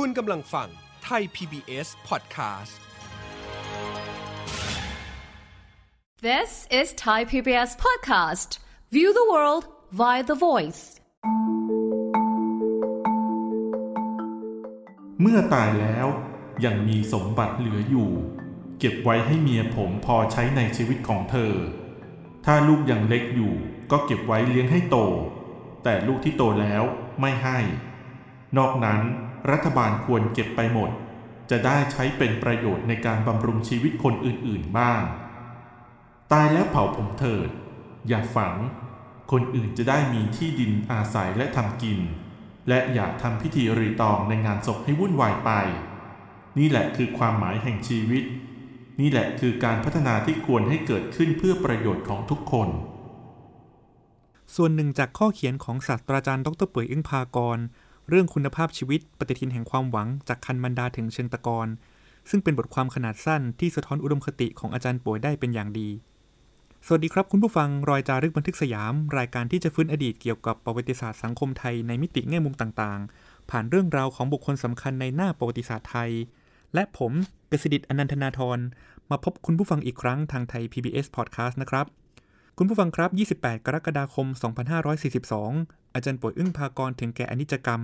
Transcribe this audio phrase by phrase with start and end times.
[0.00, 0.68] คุณกำลังฟัง
[1.04, 2.74] ไทย PBS Podcast
[6.28, 8.50] This is Thai PBS Podcast.
[8.94, 9.64] View the world
[10.00, 10.82] via the voice.
[15.20, 16.06] เมื่อตายแล้ว
[16.64, 18.10] ยังมีสมบัติเหลืออยู่
[18.78, 21.52] เก็บไว้ให้เมียผมพอใช้ในชีวิตของเธอ
[22.46, 23.52] ถ้าลูกยังเล็กอยู่
[23.90, 24.96] ก็เก็บไว้เลี้ยงให้โต
[25.84, 26.82] แต่ลูกที่โตแล้ว
[27.20, 27.58] ไม่ให้
[28.58, 29.00] นอกนั้น
[29.50, 30.90] รัฐบาลควรเก็บไปหมด
[31.50, 35.02] จะได้ใช้เป็นประโยชน์ในการบำรุงชีวิตคนอื่นๆบ้าง
[36.32, 37.48] ตายแล้วเผาผมเถิด
[38.08, 38.54] อย่าฝัง
[39.32, 41.98] คนอื่นจะได้มีที่ดินอาศัยและทำกิน
[42.68, 45.50] และอย่าทำพิธีรีตองในงานศพให้วุ่นวายไป
[46.58, 48.24] นี่แหละคือความหมายแห่งชีวิต
[49.00, 52.68] นี่แหละคือการพัฒนาที่ควรให้เกิดขึ้นเพื่อประโยชน์ของทุกคน
[54.54, 57.58] ส่วนหนึ่งจากข้อเขียนของศาสตราจารย์ดรป่วยอึ้งพากร
[58.08, 61.68] เรื่องคุณภาพชีวิตปฏิทินแห่งความหวังจากคันมันดาถึงเชิงตะกอน
[62.30, 65.88] ซึ่งเป็นบทความขนาดสั้นที่สะท้อนอุดมคติของอาจารย์ป่วยได้เป็นอย่างดี
[66.86, 76.10] สวัสดีครับคุณผู้ฟังรอยจารึกบันทึกสยาม รายการที่จะฟื้นอดีตเกี่ยวกับประวัติศาสตร์สังคมไทยในมิติแง่มุมต่างๆ ผ่านเรื่องราวของบุคคลสำคัญในหน้าประวัติศาสตร์ไทย
[76.74, 77.12] และผม
[77.50, 78.58] กฤษดิตอนันทนาทร
[79.10, 81.86] มาพบคุณผู้ฟังอีกครั้งทางไทย PBS Podcast นะครับ
[82.58, 84.26] คุณผู้ฟังครับ 28 กรกฎาคม
[85.10, 87.80] 2542 อาจารย์ป่วยอึ้งพากรถึงแก่อนิจกรรม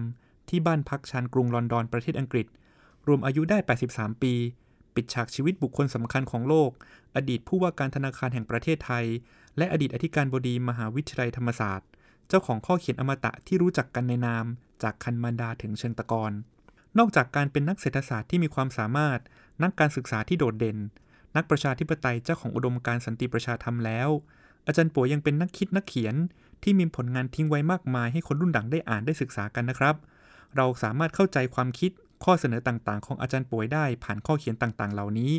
[0.49, 2.47] ที่บ้านพักชานกรุงลอนดอนประเทศอังกฤษ
[3.07, 3.59] รวมอายุได้
[3.91, 4.35] 83 ปี
[4.95, 6.71] ปิดฉากชีวิตบุคคลสำคัญของโลก
[7.17, 9.07] อดีตผู้ว่าการธนาคารแห่งประเทศไทย
[9.59, 11.89] และอดีตอธิการบดีมหาวิทยาลัยธรรมศาสตร์
[12.29, 14.47] เจ้าของข้อเขียนอมตะที่รู้จักกันในนาม
[14.83, 16.33] จากคันมันดาถึงเชิงตะกอน
[16.99, 19.21] นอกจากการเป็นนักเศรษฐศาสตร์ที่มีความสามารถ
[19.63, 20.79] นักการศึกษาที่โดดเด่น
[21.37, 24.09] นักประชาธิปไตยเจ้าของอุดมการณ์สันติประชาธรรมแล้ว
[24.67, 26.15] อาจารย์ป่วยยังเป็นนักคิดนักเขียน
[26.63, 29.95] ที่มีผลงานทิ้งไว้มากมายให้คนรุ่นหลังได้อ่านได้ศึกษากันนะครับ
[30.57, 31.91] เราสามารถเข้าใจความคิด
[32.25, 35.33] ข้อเสนอต่างๆ ของอาจารย์ป่วยได้ผ่านข้อเขียนต่างๆ เหล่านี้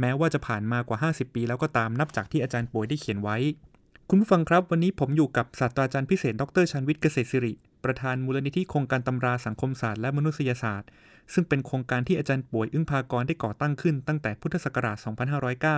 [0.00, 3.36] แม้ว่าจะผ่านมากว่า 50 ปีแล้วก็ตามนับจากที่อาจารย์ป่วยได้เขียนไว้
[4.08, 7.52] คุณผู้ฟังครับ วันนี้ผมอยู่กับศาสตราจารย์พิเศษ ดรชันวิทย์เกษตรศิริ
[7.84, 10.88] ประธานมูลนิธิโครงการตำราสังคมศาสตร์และมนุษยศาสตร์
[11.32, 14.96] ซึ่งเป็นโครงการที่อาจารย์ป่วยอึ้งพากรได้ก่อตั้งขึ้นตั้งแต่พุทธศักราช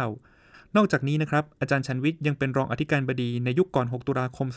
[0.04, 0.39] 2509
[0.76, 4.48] นอกจากนี้นะครับอาจารย์ชันวิทย์ยังเป็นรองอธิการบดีในยุคก่อน 6 ตุลาคม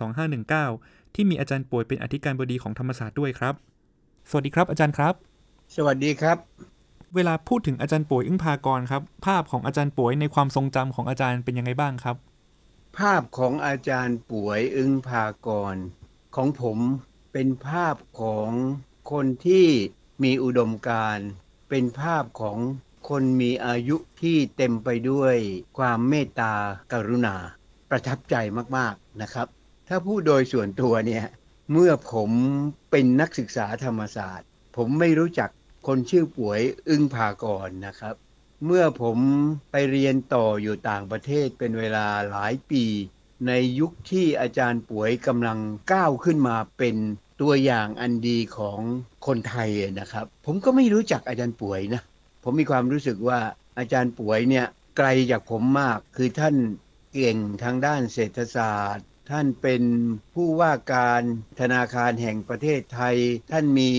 [0.53, 3.55] 2519 ที่มีอาจารย์ป่วยเป็นอธิการบดีของธรรมศาสตร์ด้วยครับ
[4.29, 5.13] สวัสดีครับอาจารย์ครับ
[5.75, 6.37] สวัสดีครับ
[7.15, 12.15] เวลาพูดถึงอาจารย์ป่วยอึ้งพากรครับ ภาพของอาจารย์ป่วยในความทรงจำของอาจารย์เป็นยังไงบ้างครับ
[12.97, 15.75] ภาพของอาจารย์ป่วยอึ้งพากร
[16.35, 16.77] ของผม
[17.33, 18.49] เป็นภาพของ
[19.11, 19.67] คนที่
[20.23, 21.27] มีอุดมการณ์
[21.69, 22.57] เป็นภาพของ
[23.09, 25.35] คนมีอายุที่เต็มไปด้วย
[25.77, 26.53] ความเมตตา
[26.93, 27.35] กรุณา
[27.89, 28.35] ประทับใจ
[28.77, 29.47] มากๆนะครับ
[29.87, 31.25] ถ้าพูดโดยส่วนตัวเนี่ย
[31.71, 32.31] เมื่อผม
[32.91, 35.49] เป็นนักศึกษาธรรมศาสตร์ ผมไม่รู้จัก
[35.87, 36.59] คนชื่อป่วย
[36.89, 38.15] อึ้งพากรนะครับ
[38.65, 39.17] เมื่อผม
[39.71, 42.83] ไปเรียนต่ออยู่ต่างประเทศเป็นเวลาหลายปี
[43.47, 45.59] ในยุคที่อาจารย์ป่วยกำลัง
[45.91, 46.95] ก้าวขึ้นมาเป็น
[47.41, 48.79] ตัวอย่างอันดีของ
[49.25, 52.01] คนไทยนะครับ ผมก็ไม่รู้จักอาจารย์ป่วยนะ
[52.43, 53.39] ผมมีความรู้สึกว่า
[53.77, 54.65] อาจารย์ป่วยเนี่ย
[54.97, 56.55] ไกลจากผมมากคือท่าน
[57.13, 59.83] เก่งทางด้านเศรษฐศาสตร์ ท่านเป็น
[60.33, 61.21] ผู้ว่าการ
[61.59, 63.17] ธนาคารแห่งประเทศไทย
[63.51, 63.91] ท่านมี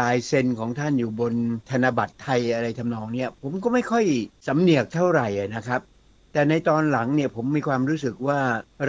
[0.00, 1.34] ลายเซ็นของท่านอยู่บน
[1.70, 4.04] ธนบัตรไทยอะไรทำนองเนี้ยผมก็ไม่ค่อย
[4.46, 5.80] สำเนียกเท่าไหร่นะครับ
[6.32, 8.40] แต่ในตอนหลังเนี่ยผมมีความรู้สึกว่า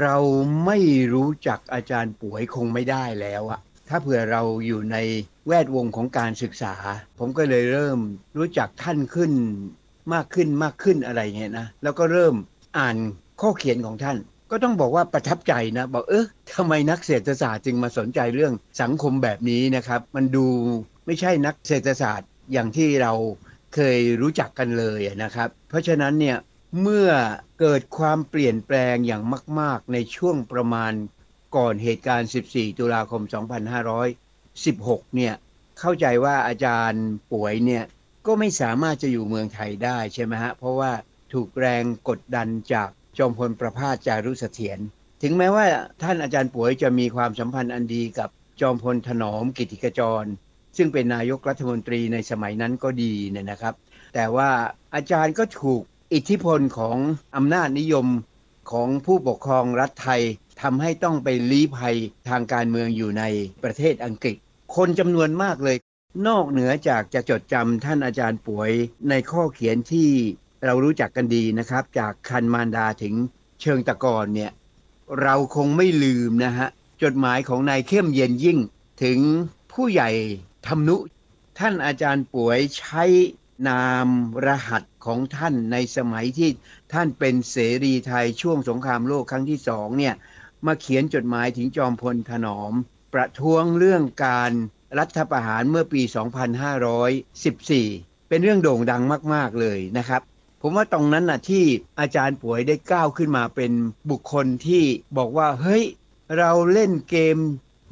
[0.02, 0.18] เรา
[0.66, 0.78] ไม่
[1.14, 4.98] รู้จักอาจารย์ป่วยคงไม่ได้แล้วอะถ้าเผื่อเราอยู่ใน
[5.48, 6.74] แวดวงของการศึกษา
[7.20, 8.00] ผมก็เลยเริ่ม
[8.38, 9.32] รู้จักท่านขึ้น
[10.14, 12.36] มากขึ้นมากขึ้นอะไรเงี้ยนะ แล้วก็เริ่ม
[12.78, 12.98] อ่าน
[13.42, 14.18] ข้อเขียนของท่าน
[14.52, 16.26] ก็ต้องบอกว่าประทับใจนะบอกเออ
[16.56, 20.48] ทำไมนักเศรษฐศาสตร์จึงมาสนใจเรื่องสังคมแบบนี้นะครับ มันดู
[21.06, 23.14] ไม่ใช่นักเศรษฐศาสตร์อย่างที่เรา
[23.76, 26.38] เคยรู้จักกันเลยนะครับ เพราะฉะนั้นเนี่ย
[26.82, 27.10] เมื่อ
[27.60, 29.24] เกิดความเปลี่ยนแปลงอย่าง
[29.60, 30.92] มาก ๆ ในช่วงประมาณ
[31.56, 33.22] ก่อนเหตุการณ์ 14 ตุลาคม
[33.78, 35.34] 2500 16เนี่ย
[35.80, 37.84] เข้าใจว่าอาจารย์ป่วยเนี่ย
[38.26, 40.92] ก็ไม่สามารถจะอยู่เมืองไทยได้ใช่ไหมฮะเพราะว่า
[41.34, 44.80] ถูกแรงกดดันจากจอมพลประภาสจารุเสถียร
[45.22, 45.66] ถึงแม้ว่า
[46.04, 48.30] ท่านอาจารย์ป่วยจะมีความสัมพันธ์อันดีกับ
[48.62, 50.26] จอมพลถนอมกิติกจร
[50.78, 53.74] ซึ่งเป็นนายกรัฐมนตรีในสมัยนั้นก็ดีเนี่ยนะครับ
[54.14, 54.50] แต่ว่า
[54.96, 55.82] อาจารย์ก็ถูก
[56.14, 56.98] อิทธิพลของ
[57.36, 58.08] อำนาจนิยม
[58.72, 60.22] ของผู้ปกครองรัฐไทย
[60.62, 61.96] ทำให้ต้องไปลี้ภัย
[62.30, 63.24] ทางการเมืองอยู่ใน
[63.64, 64.36] ประเทศอังกฤษ
[64.76, 65.78] คนจำนวนมากเลย
[66.28, 68.72] นอกเหนือจากจะจดจำท่านอาจารย์ป่วย
[69.10, 70.10] ในข้อเขียนที่
[70.66, 73.16] เรารู้จักกันดีนะครับ จากคันมารดาถึง
[73.62, 74.52] เชิงตะกอนเนี่ย
[75.22, 76.68] เราคงไม่ลืมนะฮะ
[77.04, 78.60] จดหมายของนายเข้มเย็นยิ่ง
[79.04, 79.20] ถึง
[79.74, 80.10] ผู้ใหญ่
[80.68, 80.96] ธรรมนุ
[81.60, 83.04] ท่านอาจารย์ป่วยใช้
[83.68, 84.08] นาม
[84.46, 86.50] รหัสของท่านในสมัยที่
[86.94, 90.14] ท่านเป็นเสรีไทยช่วงสงครามโลกครั้งที่สองเนี่ย
[90.66, 92.74] มาเขียนจดหมายถึงจอมพลถนอม
[93.14, 94.52] ประท้วงเรื่องการ
[95.00, 96.02] รัฐประหารเมื่อปี
[97.36, 99.04] 2514 เป็นเรื่องโด่งดัง
[99.34, 100.22] มาก ๆ เลยนะครับ
[100.62, 101.64] ผมว่าตรงนั้นนะที่
[102.00, 103.72] อาจารย์ป่วยได้ก้าวขึ้นมาเป็น
[104.10, 104.84] บุคคลที่
[105.18, 105.84] บอกว่า เฮ้ย
[106.38, 107.38] เราเล่นเกม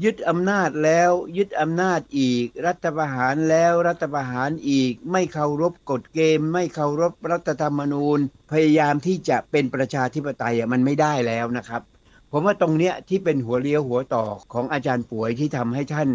[0.04, 8.20] ยึดอำนาจแล้วยึดอำนาจอีก รัฐประหารแล้วรัฐประหารอีก ไม่เคารพกฎเกม ไม่เคารพรัฐธรรมนูญ
[8.52, 11.82] พยายามที่จะเป็นประชาธิปไตยมันไม่ได้แล้วนะครับ
[12.32, 14.24] ผมว่าตรงเนี้ยที่เป็นหัวเลี้ยวหัวต่อ
[14.54, 16.10] ของอาจารย์ป่วยที่ทำให้ท่าน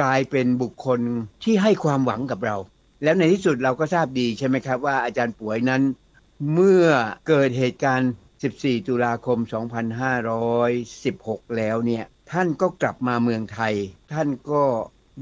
[0.00, 1.00] กลายเป็นบุคคล
[1.44, 2.56] ที่ให้ความหวังกับเรา
[3.02, 5.82] แล้วในที่สุดเราก็ทราบดีใช่ไหมครับว่าอาจารย์ป่วยนั้น
[6.52, 6.86] เมื่อ
[7.28, 8.12] เกิดเหตุการณ์
[8.48, 9.38] 14 ตุลาคม
[10.68, 13.74] 2516 แล้วเนี่ยท่านก็กลับมาเมืองไทย
[14.12, 14.62] ท่านก็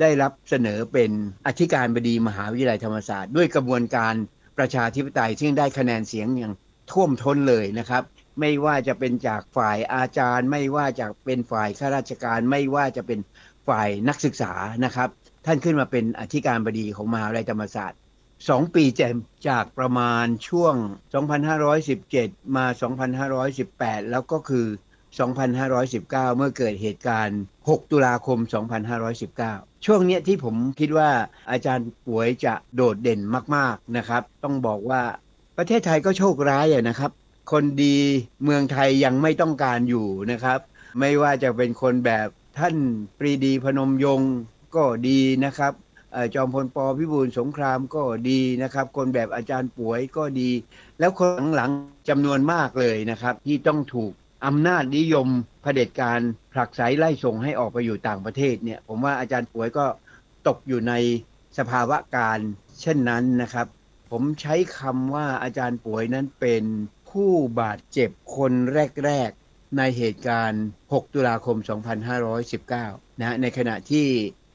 [0.00, 1.10] ได้รับเสนอเป็น
[1.46, 4.14] อธิการบดีมหาวิทยาลัยธรรมศาสตร์ ด้วยกระบวนการ
[4.58, 6.54] ประชาธิปไตยซึ่งได้คะแนนเสียงอย่าง
[6.92, 8.02] ท่วมท้นเลยนะครับ
[8.40, 13.20] ไม่ว่าจะเป็นจากฝ่ายอาจารย์ ไม่ว่าจะเป็นฝ่ายข้าราชการ ไม่ว่าจะเป็น
[13.68, 14.52] ฝ่ายนักศึกษา
[14.84, 15.08] นะครับ
[15.46, 17.98] ท่านขึ้นมาเป็นอธิการบดีของมหาวิทยาลัยธรรมศาสตร์
[18.48, 19.16] สองปีเจม
[19.48, 20.74] จากประมาณช่วง
[21.60, 22.66] 2517 มา
[23.38, 24.66] 2518 แล้วก็คือ
[25.26, 28.38] 2519 เมื่อเกิดเหตุการณ์ 6 ตุลาคม
[29.12, 31.10] 2519 ช่วงเนี้ยที่ผมคิดว่า
[31.50, 33.20] อาจารย์ป่วยจะโดดเด่น
[33.56, 35.02] มาก ๆ นะครับ ต้องบอกว่า
[35.58, 37.10] ประเทศไทยก็โชคร้ายอะนะครับ
[37.52, 37.96] คนดี
[38.44, 40.60] เมืองไทยยังไม่ต้องการอยู่นะครับ
[41.00, 42.28] ไม่ว่าจะเป็นคนแบบ
[42.58, 42.76] ท่าน
[43.18, 44.32] ปรีดีพนมยงค์
[44.76, 45.72] ก็ดีนะครับ
[46.34, 50.50] จอมพลปพิบูลสงครามก็ดีนะครับ คนแบบอาจารย์ป่วยก็ดี
[50.98, 54.12] แล้วคนหลังๆจำนวนมากเลยนะครับ ที่ต้องถูก
[54.46, 55.28] อำนาจนิยม
[55.62, 56.20] เผด็จการ
[56.52, 59.86] ผลักไสไล่ส่งให้ออกไปอยู่ต่างประเทศเนี่ยผมว่าอาจารย์ป่วยก็
[60.48, 60.92] ตกอยู่ใน
[61.58, 62.38] สภาวะการ
[62.80, 63.66] เช่นนั้นนะครับ
[64.10, 66.64] ผมใช้คำว่าอาจารย์ป่วยนั้นเป็น
[67.10, 68.52] ผู้บาดเจ็บคน
[69.04, 71.56] แรก ๆ ในเหตุการณ์ 6 ตุลาคม
[72.58, 74.06] 2519 นะในขณะที่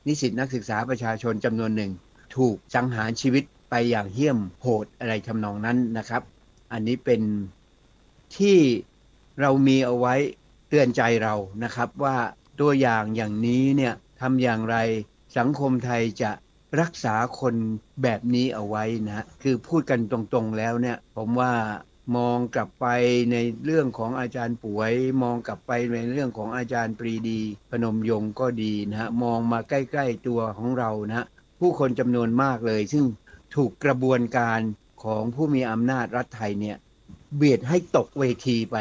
[0.07, 1.91] นิสิตนักศึกษาประชาชนจำนวนหนึ่ง
[2.35, 6.21] ถูกสังหารชีวิตไปอย่างเหี้ยมโหดอะไรทำนองนั้นนะครับ
[6.71, 7.21] อันนี้เป็น
[8.37, 8.57] ที่
[9.41, 10.15] เรามีเอาไว้
[10.69, 12.17] เตือนใจเรานะครับ ว่า
[12.59, 14.77] ตัวอย่างอย่างนี้เนี่ยทำอย่างไร
[15.37, 16.31] สังคมไทยจะ
[16.81, 17.55] รักษาคน
[18.03, 21.53] แบบนี้เอาไว้นะ คือพูดกันตรงๆแล้วเนี่ย ผมว่า
[22.15, 22.87] มองกลับไป
[23.31, 23.35] ใน
[23.65, 27.41] เรื่องของอาจารย์ป่วย มองกลับไปในเรื่องของอาจารย์ปรีดี
[27.71, 31.27] พนมยงก็ดีนะฮะมองมาใกล้ๆตัวของเรานะ
[31.59, 33.05] ผู้คนจำนวนมากเลย ซึ่ง
[33.55, 34.59] ถูกกระบวนการ
[35.03, 36.77] ของผู้มีอำนาจรัฐไทยเนี่ย
[37.35, 38.77] เบียดให้ตกเวทีไป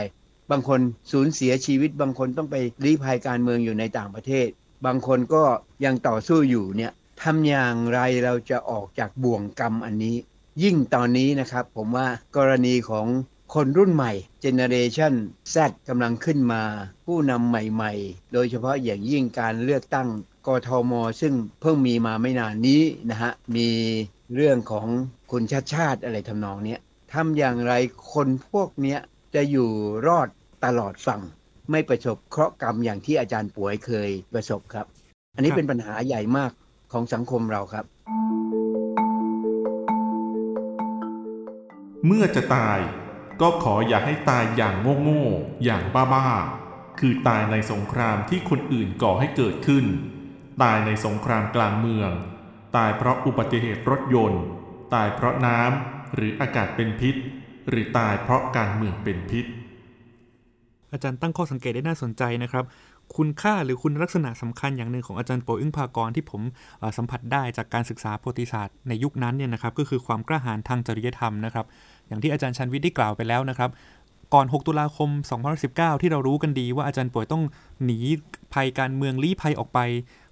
[0.50, 0.80] บางคน
[1.12, 4.48] สูญเสียชีวิต บางคนต้องไปลี้ภัยการเมืองอยู่ในต่างประเทศ
[4.86, 5.42] บางคนก็
[5.84, 6.92] ยังต่อสู้อยู่เนี่ย
[7.22, 10.16] ทำอย่างไรเราจะออกจากบ่วงกรรมอันนี้
[10.62, 12.06] ยิ่งตอนนี้นะครับ ผมว่า
[12.36, 13.06] กรณีของ
[13.54, 15.14] คนรุ่นใหม่เจเนเรชัน
[15.54, 15.56] Z
[15.88, 16.62] กำลังขึ้นมา
[17.06, 20.08] ผู้นำใหม่ๆ โดยเฉพาะอย่างยิ่งการเลือกตั้ง
[20.46, 23.68] กทม ซึ่งเพิ่งมีมาไม่นานนี้นะฮะ มี
[24.34, 24.86] เรื่องของ
[25.30, 26.76] คุณชาติชาติอะไรทำนองนี้
[27.12, 27.72] ทำอย่างไร
[28.12, 28.96] คนพวกนี้
[29.34, 29.70] จะอยู่
[30.06, 30.28] รอด
[30.64, 31.20] ตลอดฝั่ง
[31.70, 34.86] ไม่ประสบเคราะห์กรรมอย่างที่อาจารย์ป่วยเคยประสบครับ
[35.36, 36.52] อันนี้เป็นปัญหาใหญ่มาก
[36.92, 37.84] ของสังคมเราครับ
[42.06, 42.78] เมื่อจะตาย
[43.40, 49.84] ก็ขออย่าให้ตายอย่างโง่ๆอย่างบ้าๆ คือตายในสงครามที่คนอื่นก่อให้เกิดขึ้น
[50.62, 52.10] ตายในสงครามกลางเมือง
[52.76, 54.42] ตายเพราะอุบัติเหตุรถยนต์
[54.94, 57.14] ตายเพราะน้ำหรืออากาศเป็นพิษ
[57.68, 59.44] หรือตายเพราะการเมืองเป็นพิษ
[60.92, 62.64] อาจารย์ตั้งข้อสังเกตได้น่าสนใจนะครับ
[63.16, 66.42] คุณค่าหรือคุณลักษณะสำคัญอย่างหนึ่งของอาจารย์โปอึ้งภากรที่ผม
[66.98, 71.66] สัมผัสได้จากการศึกษาประวัติศาสตร์ในยุคนั้นเนี่ยนะครับก็คือความกล้าหาญทางจริยธรรมนะครับ
[72.12, 73.70] อย่างที่อาจารย์ชันวิทย์ได้กล่าวไปแล้วนะครับ
[74.34, 75.08] ก่อน 6 ตุลาคม
[75.56, 77.42] 2019 ที่เรารู้กันดีว่าอาจารย์ป่วยต้อง
[77.84, 77.98] หนี
[78.54, 79.78] ภัยการเมืองลี้ภัยออกไป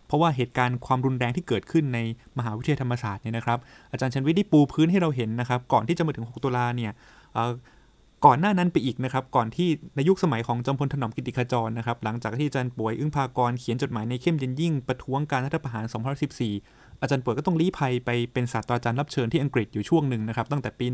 [0.07, 1.99] เพราะว่าเหตุการณ์ความรุนแรงที่เกิดขึ้นใน
[2.39, 3.59] มหาวิทยาลัยธรรมศาสตร์เนี่ยนะครับ
[3.93, 6.93] อาจารย์ชันวิทย์ได้ปูพื้นให้เราเห็นนะครับ ก่อนที่จะมาถึง 6 ตุลาเนี่ย
[8.27, 15.85] ก่อนหน้านั้นไปอีกนะครับ ก่อนที่ในยุคสมัยของจอมพลถนอมกิติขจรนะครับ หลังจากที่อาจารย์ป่วยอึ้งพากรเขียนจดหมายในเข้มเย็นยิ่งประท้วงการรัฐประหาร
[16.43, 20.87] 2014 อาจารย์ป่วยก็ต้องลี้ภัยไปเป็นศาสตราจารย์รับเชิญที่อังกฤษอยู่ช่วงหนึ่งนะครับ ตั้งแต่ปี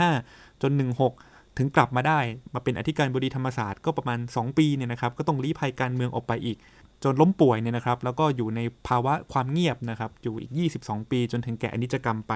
[0.00, 0.70] 1415 จน
[1.14, 2.20] 16 ถึงกลับมาได้
[2.54, 6.56] มาเป็นอธิการบดีธรรมศาสตร์ก็ประมาณ 2 ปีเนี่ยนะครับ ก็ต้องลี้ภัยการเมืองออกไปอีก
[7.02, 12.32] จนล้มป่วยเนี่ยนะครับ แล้วก็อยู่ในภาวะความเงียบนะครับ อยู่อีก 22 ปีจนถึงแก่อนิจกรรมไป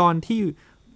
[0.00, 0.40] ตอนที่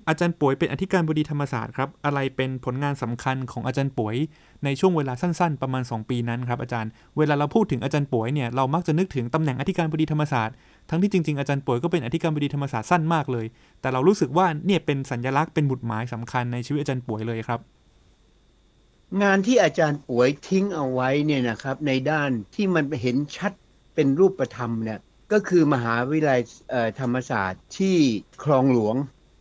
[0.09, 4.17] อาจารย์ป่วยเป็นอธิการบดีธรรมศาสตร์ครับ อะไรเป็นผลงานสำคัญของอาจารย์ป่วย
[4.65, 10.55] ในช่วงเวลาสั้น ๆ ประมาณ 2 ปีนั้นครับอาจารย์ เวลาเราพูดถึงอาจารย์ป่วยเนี่ย เรามักจะนึกถึงตำแหน่งอธิการบดีธรรมศาสตร์
[10.95, 13.47] ทั้งที่จริงๆ อาจารย์ป่วยก็เป็นอธิการบดีธรรมศาสตร์สั้นมากเลย
[13.81, 17.61] แต่เรารู้สึกว่าเนี่ยเป็นสัญลักษณ์เป็นบุตรหมายสำคัญในชีวิตอาจารย์ป่วยเลยครับ
[19.23, 23.53] งานที่อาจารย์ป่วยทิ้งเอาไว้เนี่ยนะครับ ในด้านที่มันเห็นชัด
[23.95, 24.99] เป็นรูปธรรมเนี่ย
[25.33, 26.41] ก็คือมหาวิทยาลัย
[27.01, 27.97] ธรรมศาสตร์ที่
[28.45, 28.97] คลองหลวง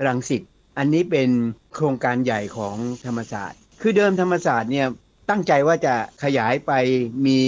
[0.07, 0.41] รังสิต
[0.77, 1.29] อันนี้เป็น
[1.73, 4.87] โครงการใหญ่ของธรรมศาสตร์ คือเดิมธรรมศาสตร์เนี่ย
[5.29, 5.93] ตั้งใจว่าจะ
[6.23, 6.71] ขยายไป
[7.25, 7.39] มี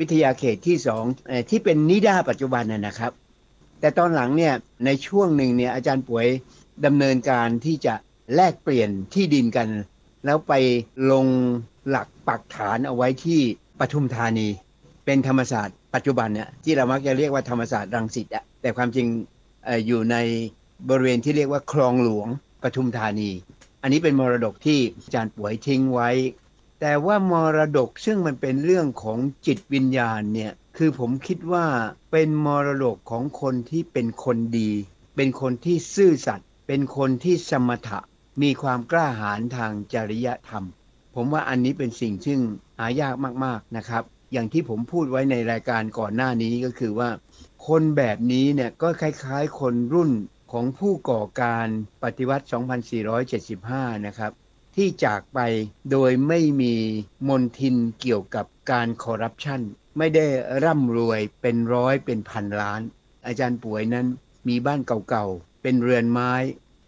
[0.00, 1.04] วิทยาเขตที่สอง
[1.50, 3.12] ที่เป็นนิด้าปัจจุบันนะครับ
[3.82, 4.54] แต่ตอนหลังเนี่ย
[4.86, 6.26] ในช่วงหนึ่งเนี่ยอาจารย์ป่วย
[6.86, 7.94] ดำเนินการที่จะ
[8.34, 9.68] แลกเปลี่ยนที่ดินกัน
[10.24, 10.52] แล้วไป
[11.12, 11.26] ลง
[11.88, 13.40] หลักปักฐานเอาไว้ที่
[13.80, 14.48] ปทุมธานี
[15.04, 19.06] เป็นธรรมศาสตร์ปัจจุบันเนี่ยที่เรามักจะเรียกว่าธรรมศาสตร์รังสิตอะแต่ความจริง
[19.66, 20.16] ออยู่ใน
[20.88, 22.28] บริเวณที่เรียกว่าคลองหลวง
[22.62, 23.30] ปทุมธานี
[23.82, 26.10] อันนี้เป็นมรดกที่อาจารย์ป่วยทิ้งไว้
[26.80, 31.66] แต่ว่ามรดกซึ่งมันเป็นเรื่องของจิตวิญญาณเนี่ย คือผมคิดว่า
[32.10, 34.70] เป็นมรดกของคนที่เป็นคนดี
[35.16, 38.00] เป็นคนที่ซื่อสัตย์เป็นคนที่สมถะ
[38.42, 40.64] มีความกล้าหาญทางจริยธรรม
[41.14, 42.40] ผมว่าอันนี้เป็นสิ่งซึ่ง
[42.78, 43.14] หายาก
[43.44, 44.02] มากๆนะครับ
[44.32, 47.10] อย่างที่ผมพูดไว้ในรายการก่อนหน้านี้ก็คือว่า
[47.66, 50.10] คนแบบนี้เนี่ยก็คล้ายๆ คนรุ่น
[50.52, 51.68] ของผู้ก่อการ
[52.02, 52.46] ปฏิวัติ
[53.24, 54.32] 2475 นะครับ
[54.76, 55.38] ที่จากไป
[55.90, 56.74] โดยไม่มี
[57.28, 59.60] มนทินเกี่ยวกับการคอร์รัปชัน
[59.98, 60.26] ไม่ได้
[60.64, 62.80] ร่ำรวยเป็นร้อยเป็นพันล้าน
[63.26, 64.06] อาจารย์ป่วยนั้น
[64.48, 66.32] มีบ้านเก่าๆ เป็นเรือนไม้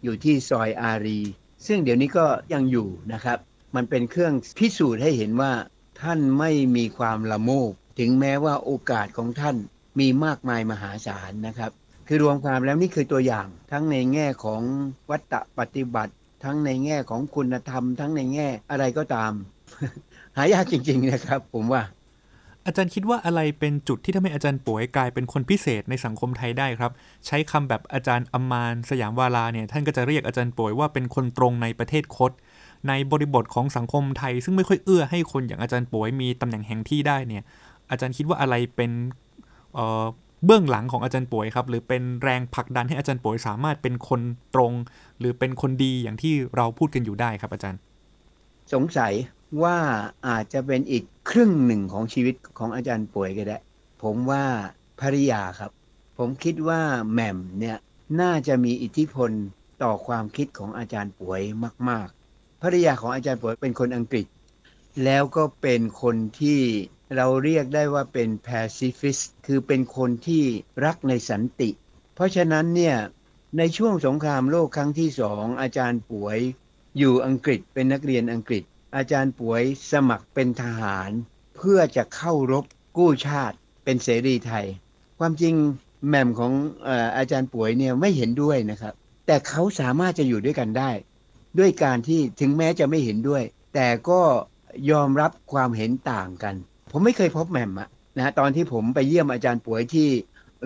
[0.03, 1.19] อยู่ที่ซอยอารี
[1.65, 3.39] ซึ่งเดี๋ยวนี้ก็ยังอยู่นะครับ
[3.75, 5.53] มันเป็นเครื่องพิสูจน์ให้เห็นว่า
[6.01, 9.55] ท่านไม่มีความละโมบ ถึงแม้ว่าโอกาสของท่าน
[9.99, 11.71] มีมากมายมหาศาลนะครับ
[12.07, 14.61] คือรวมความแล้วนี่คือตัวอย่างทั้งในแง่ของ
[15.09, 19.31] วัตตะปฏิบัติ ทั้งในแง่ของคุณธรรม ทั้งในแง่อะไรก็ตาม
[20.37, 21.81] หายากจริง ๆนะครับ ผมว่า
[22.65, 26.91] อาจารย์คิดว่าอะไรเป็นจุดที่ทำให้อาจารย์ป่วยกลายเป็นคนพิเศษในสังคมไทยได้ครับ
[27.27, 32.31] ใช้คำแบบอาจารย์อมานสยามวาลาเนี่ยท่านก็จะเรียกอาจารย์ป่วยว่าเป็นคนตรงในประเทศคด
[32.87, 37.43] ในบริบทของสังคมไทย ซึ่งไม่ค่อยเอื้อให้คนอย่างอาจารย์ป่วยมีตำแหน่งแห่งที่ได้เนี่ย
[37.91, 38.91] อาจารย์คิดว่าอะไรเป็น
[40.45, 44.21] เบื้องหลังของอาจารย์ป่วยครับ หรือเป็นแรงผลักดันให้อาจารย์ป่วยสามารถเป็นคน
[44.55, 44.71] ตรง
[45.19, 47.79] หรือเป็นคนดีอย่างที่เราพูดกันอยู่ได้ครับอาจารย์
[48.73, 49.13] สงสัย
[49.63, 49.77] ว่า
[50.27, 53.57] อาจจะเป็นอีกครึ่งหนึ่งของชีวิตของอาจารย์ป่วยก็ได้
[54.03, 54.45] ผมว่า
[55.01, 55.71] ภริยาครับ
[56.17, 57.77] ผมคิดว่าแหม่มเนี่ย
[58.21, 59.31] น่าจะมีอิทธิพล
[59.83, 61.41] ต่อความคิดของอาจารย์ป่วย
[61.89, 64.25] มาก ๆ ภริยาของอาจารย์ป่วยเป็นคนอังกฤษ
[65.03, 66.61] แล้วก็เป็นคนที่
[67.15, 70.43] เราเรียกได้ว่าเป็น pacifist คือเป็นคนที่
[70.85, 71.69] รักในสันติ
[72.15, 72.97] เพราะฉะนั้นเนี่ย
[73.57, 76.37] ในช่วงสงครามโลกครั้งที่สองอาจารย์ป่วย
[76.97, 78.63] อยู่อังกฤษเป็นนักเรียนอังกฤษ
[78.95, 81.09] อาจารย์ป่วยสมัครเป็นทหาร
[81.55, 82.65] เพื่อจะเข้ารบ
[82.97, 84.65] กู้ชาติเป็นเสรีไทย
[85.19, 85.53] ความจริง
[86.09, 86.51] แม่มของ
[87.17, 88.93] อาจารย์ป่วยเนี่ยไม่เห็นด้วยนะครับ
[89.27, 90.91] แต่เขาสามารถจะอยู่ด้วยกันได้
[91.59, 93.43] ด้วยการที่ถึงแม้จะไม่เห็นด้วย
[93.75, 94.21] แต่ก็
[94.91, 96.55] ยอมรับความเห็นต่างกัน
[96.91, 100.07] ผมไม่เคยพบแหม่มอะนะตอนที่ผมไปเยี่ยมอาจารย์ป่วยที่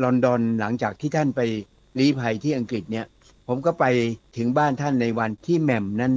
[0.03, 1.41] ลอนดอนหลังจากที่ท่านไป
[2.00, 3.05] ลี้ภัยที่อังกฤษเนี่ย
[3.51, 3.86] ผมก็ไป
[4.38, 6.13] ถึงบ้านท่านในวันที่แหม่มนั้น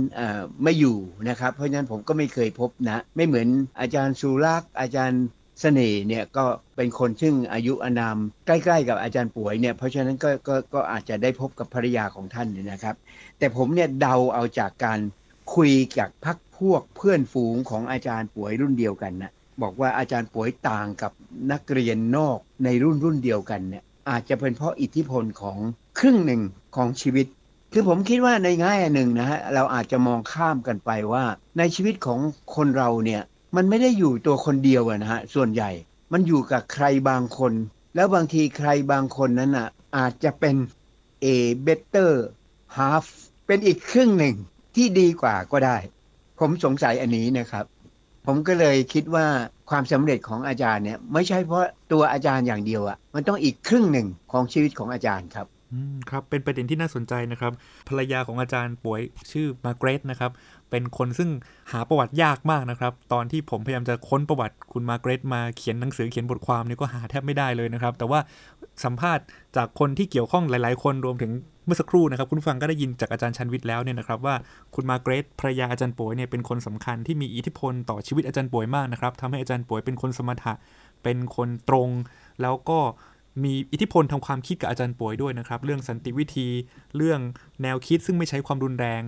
[0.62, 0.96] ไม่อยู่
[1.28, 3.48] นะครับ เพราะฉะนั้นผมก็ไม่เคยพบนะไม่เหมือน
[3.80, 5.22] อาจารย์สุรักษ์อาจารย์
[5.60, 6.44] เสน่ห์เนี่ยก็
[6.76, 12.96] เป็นคนซึ่งอายุอานามใกล้ๆกับอาจารย์ป่วยเนี่ยเพราะฉะนั้นก็ก็ก็อาจจะได้พบกับภรรยาของท่านนะครับ
[13.38, 15.00] แต่ผมเนี่ยเดาเอาจากการ
[15.54, 21.12] คุยกับพักพวกเพื่อนฝูงของอาจารย์ป่วยรุ่นเดียวกันนะบอกว่าอาจารย์ป่วยต่างกับ
[21.52, 25.58] นักเรียนนอกในรุ่นรุ่นเดียวกันเนี่ยอาจจะเป็นเพราะอิทธิพลของ
[25.98, 26.42] ครึ่งหนึ่ง
[26.76, 27.26] ของชีวิต
[27.72, 31.24] คือผมคิดว่าในง่ายหนึ่งนะฮะเราอาจจะมองข้ามกันไปว่า
[31.58, 32.18] ในชีวิตของ
[32.54, 33.22] คนเราเนี่ย
[33.56, 35.70] มันไม่ได้อยู่ตัวคนเดียวนะฮะส่วนใหญ่
[36.12, 37.52] มันอยู่กับใครบางคน
[37.94, 40.56] แล้วบางทีใครบางคนนั้นอะอาจจะเป็น
[41.24, 41.26] a
[41.66, 42.12] better
[42.76, 43.06] half
[43.46, 44.34] เป็นอีกครึ่งหนึ่ง
[44.76, 45.76] ที่ดีกว่าก็ได้
[46.38, 47.64] ผมสงสัยอันนี้นะครับ
[48.26, 49.26] ผมก็เลยคิดว่า
[49.70, 55.46] ความสำเร็จของอาจารย์เนี่ยไม่ใช่เพราะตัวอาจารย์อย่างเดียวอะมันต้องอีกครึ่งหนึ่งของชีวิตของอาจารย์ครับ
[56.10, 57.52] ครับเป็นประเด็นที่น่าสนใจนะครับ
[57.88, 59.00] ภรรยาของอาจารย์ป่วย
[59.32, 60.30] ชื่อมาเกรตนะครับ
[60.70, 61.30] เป็นคนซึ่ง
[61.72, 68.20] หาประวัติยากมากนะครับ ตอนที่ผมพยายามจะค้นประวัติคุณมาเกรตมาเขียนหนังสือเขียนบทความนี่ก็หาแทบไม่ได้เลยนะครับ แต่ว่า
[68.84, 69.24] สัมภาษณ์
[69.56, 71.32] จากคนที่เกี่ยวข้องหลาย ๆ คนรวมถึง
[71.66, 74.34] เมื่อสักครู่นะครับ คุณฟังก็ได้ยินจากอาจารย์ชันวิทย์แล้วเนี่ยนะครับว่า
[74.74, 80.54] คุณมาเกรตภรรยาอาจารย์ป่วยเนี่ยเป็นคนสำคัญที่มีอิทธิพลต่อชีวิตอาจารย์ป่วยมากนะครับทำให้อาจารย์ป่วยเป็นคนสมถะ
[81.02, 81.88] เป็นคนตรง
[82.42, 82.78] แล้วก็
[83.44, 86.48] มีอิทธิพลทางความคิดกับอาจารย์ป่วยด้วยนะครับ เรื่องสันติวิธี
[86.96, 87.20] เรื่อง
[87.62, 89.02] แนวคิดซึ่งไม่ใช้ความรุนแรง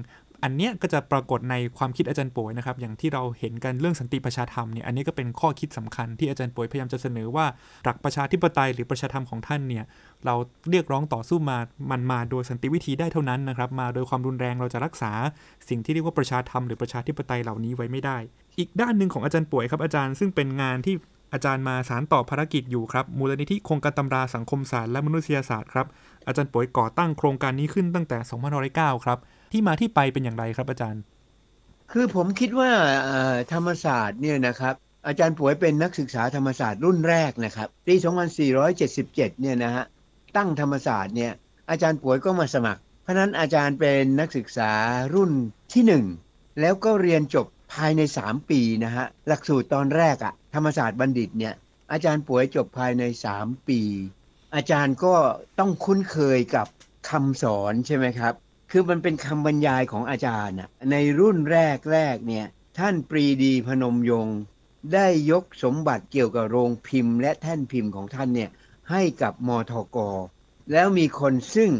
[0.47, 7.47] อันเนี้ยก็จะปรากฏในความคิดอาจารย์ป่วยนะครับ อย่างที่เราเห็นกันเรื่องสันติประชาธรรมเนี่ยอันนี้ก็เป็นข้อคิดสำคัญที่อาจารย์ป่วยพยายามจะเสนอว่า
[7.85, 9.85] หลักประชาธิปไตยหรือประชาธรรมของท่านเนี่ย
[10.25, 10.35] เรา
[10.71, 11.59] เรียกร้องต่อสู้มา
[11.90, 15.12] มันมาโดยสันติวิธีได้เท่านั้นนะครับ มาโดยความรุนแรงเราจะรักษา
[15.69, 18.19] สิ่งที่เรียกว่าประชาธรรมหรือประชาธิปไตยเหล่านี้ไว้ไม่ได้
[18.59, 20.95] อีกด้านหนึ่งของอาจารย์ป่วยครับอาจารย์ซึ่งเป็นงานที่
[21.33, 25.87] อาจารย์มาสารต่อภารกิจอยู่ครับ มูลนิธิโครงการตำราสังคมศาสตร์และมนุษยศาสตร์ครับ
[26.26, 28.19] อาจารย์ป่วยก่อตั้งโครงการนี้ขึ้นตั้งแต่
[28.62, 29.19] 2509ครับ
[29.52, 31.02] ที่มาที่ไปเป็นอย่างไรครับอาจารย์
[31.93, 32.71] คือผมคิดว่า
[33.52, 34.75] ธรรมศาสตร์เนี่ยนะครับ
[35.07, 37.95] อาจารย์ป่วยเป็นนักศึกษาธรรมศาสตร์รุ่นแรกนะครับปี
[38.62, 39.85] 2477 เนี่ยนะฮะ
[40.37, 41.33] ตั้งธรรมศาสตร์เนี่ย
[41.71, 44.71] อาจารย์ป่วยก็มาสมัคร เพราะนั้นอาจารย์เป็นนักศึกษา
[45.14, 45.31] รุ่น
[45.73, 46.04] ที่หนึ่ง
[46.61, 51.54] แล้วก็เรียนจบภายใน 3 ปีนะฮะหลักสูตรตอนแรกอะ ธรรมศาสตร์บัณฑิตเนี่ย
[51.92, 53.02] อาจารย์ป่วยจบภายใน
[53.37, 53.80] 3ปี
[54.54, 55.14] อาจารย์ก็
[55.58, 56.66] ต้องคุ้นเคยกับ
[57.11, 58.34] คำสอนใช่ไหมครับ
[58.70, 60.56] คือมันเป็นคำบรรยายของอาจารย์
[60.90, 62.46] ในรุ่นแรกแรกเนี่ย
[62.78, 64.38] ท่านปรีดีพนมยงค์
[64.94, 68.50] ได้ยกสมบัติเกี่ยวกับโรงพิมพ์ และแท่นพิมพ์ของท่านเนี่ย
[68.90, 69.99] ให้กับมทก
[70.73, 71.73] แล้วมีคนซึ่ง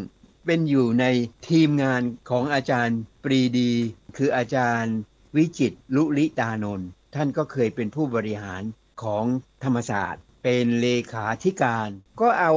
[0.45, 1.05] เป็นอยู่ใน
[1.49, 3.71] ทีมงานของอาจารย์ปรีดี
[4.17, 4.95] คืออาจารย์
[5.35, 8.61] วิจิตลุลิตานนท์ ท่านก็เคยเป็นผู้บริหาร
[9.03, 9.25] ของ
[9.63, 11.89] ธรรมศาสตร์ เป็นเลขาธิการ
[12.21, 12.53] ก็เอา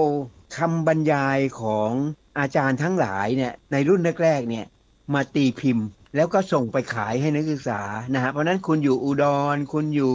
[0.56, 1.90] คำบรรยายของ
[2.38, 4.66] อาจารย์ทั้งหลายเนี่ยในรุ่นแรกๆเนี่ย
[5.14, 5.86] มาตีพิมพ์
[6.16, 7.80] แล้วก็ส่งไปขายให้นักศึกษา
[8.14, 9.24] นะฮะเพราะนั้นคุณอยู่อุด
[9.54, 10.14] ร คุณอยู่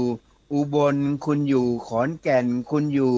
[0.53, 3.13] อุบล คุณอยู่ขอนแก่น คุณอยู่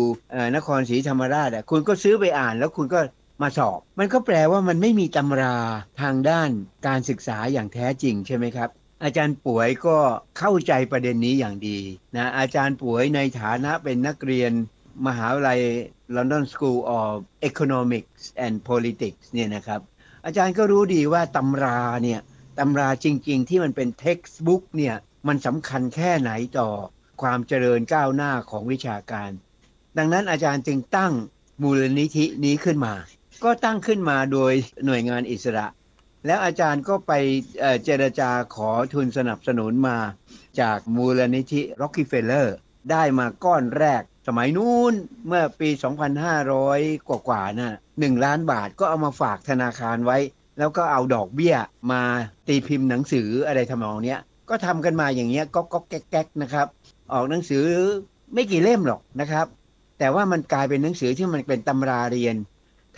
[0.56, 3.00] นครศรีธรรมราชอะคุณก็ซื้อไปอ่านแล้วคุณก็
[3.42, 5.58] มาสอบ มันก็แปลว่ามันไม่มีตำรา
[6.02, 6.50] ทางด้าน
[6.88, 8.70] การศึกษาอย่างแท้จริงใช่ไหมครับ
[9.06, 9.98] อาจารย์ป่วยก็
[10.40, 11.80] เข้าใจประเด็นนี้อย่างดี
[12.16, 14.52] นะอาจารย์ป่วยในฐานะเป็นนักเรียน
[15.08, 15.60] มหาวิทยาลัย
[16.16, 17.12] London School of
[17.50, 19.82] Economics and Politics เนี่ยนะครับ
[20.26, 22.20] อาจารย์ก็รู้ดีว่าตำราเนี่ย
[22.60, 24.96] ตำราจริง ๆ ที่มันเป็น textbook เนี่ย
[25.28, 26.70] มันสำคัญแค่ไหนต่อ
[27.22, 29.32] ความเจริญก้าวหน้าของวิชาการ
[29.98, 31.14] ดังนั้นอาจารย์จึงตั้ง
[31.62, 32.94] มูลนิธินี้ขึ้นมา
[33.44, 34.54] ก็ตั้งขึ้นมาโดย
[34.86, 35.66] หน่วยงานอิสระ
[36.26, 37.14] แล้วอาจารย์ก็ไป
[37.84, 39.98] เจรจาขอทุนสนับสนุนมา
[40.62, 42.48] จากมูลนิธิ Rockefeller
[42.92, 44.94] ได้มาก้อนแรก สมัยนู้น
[45.28, 45.70] เมื่อปี
[46.38, 50.18] 2,500 กว่ากว่าๆนะหนึ่งล้านบาทก็เอามาฝากธนาคารไว้
[50.60, 51.56] แล้วก็เอาดอกเบี้ย
[51.92, 52.02] มา
[52.48, 56.68] ตีพิมพ์หนังสืออะไรทำนองเนี้ย ก็ทำกันมาอย่างเงี้ยก็ก็แก๊กๆนะครับ
[57.14, 57.64] ออกหนังสือ
[58.34, 59.46] ไม่กี่เล่มหรอกนะครับ
[60.00, 62.36] แต่ว่ามันกลายเป็นหนังสือที่มันเป็นตำราเรียน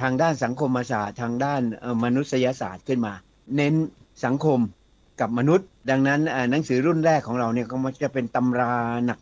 [0.02, 1.62] ทางด้านสังคมศาสตร์ ทางด้าน
[2.04, 3.14] มนุษยศาสตร์ขึ้นมา
[3.56, 3.74] เน้น
[4.26, 4.60] สังคม
[5.20, 8.74] กับมนุษย์ ดังนั้นหนังสือรุ่นแรกของเราเนี่ยก็มันจะเป็นตำรา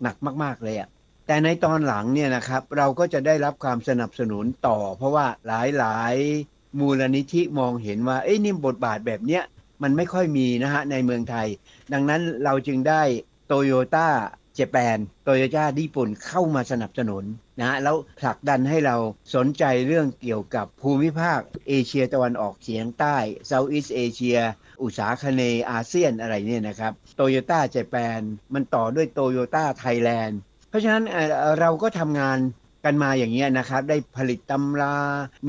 [0.03, 0.89] หนักๆมาก ๆ เลยอะ
[1.27, 9.43] แต่ในตอนหลังเนี่ยนะครับเราก็จะได้รับความสนับสนุนต่อ เพราะว่าหลายๆ มูลนิธิมองเห็นว่าเอ้ยนี่บทบาทแบบเนี้ย
[9.83, 11.47] มันไม่ค่อยมีนะฮะในเมืองไทย
[11.93, 13.01] ดังนั้นเราจึงได้
[13.47, 14.07] โตโยต้า
[14.55, 17.23] เจแปนโตโยต้าญี่ปุ่นเข้ามาสนับสนุน
[17.61, 18.95] นะแล้วผลักดันให้เรา
[19.35, 23.15] สนใจเรื่องเกี่ยวกับภูมิภาคเอเชียตะวันออกเฉียงใต้
[23.49, 24.39] Southeast Asia
[24.83, 25.41] อุษาคเนย์
[25.71, 28.21] อาเซียนอะไรเนี่ยนะครับโตโยต้าเจแปน
[28.53, 30.39] มันต่อด้วยโตโยต้าไทยแลนด์
[30.69, 32.37] เพราะฉะนั้นเราก็ทำงาน
[32.85, 34.95] กันมาอย่างเงี้ยนะครับ ได้ผลิตตำรา